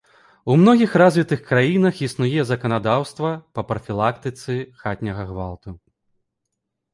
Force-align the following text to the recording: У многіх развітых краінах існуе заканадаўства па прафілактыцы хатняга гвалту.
У 0.51 0.55
многіх 0.59 0.93
развітых 1.01 1.43
краінах 1.49 1.99
існуе 2.07 2.45
заканадаўства 2.51 3.29
па 3.59 3.65
прафілактыцы 3.73 4.57
хатняга 4.81 5.23
гвалту. 5.35 5.69